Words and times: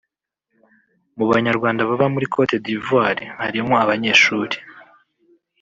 Mu 1.17 1.25
banyarwanda 1.31 1.81
baba 1.89 2.07
muri 2.13 2.25
Cote 2.33 2.55
d’Ivoire 2.63 3.23
harimo 3.43 3.73
abanyeshuri 3.83 4.55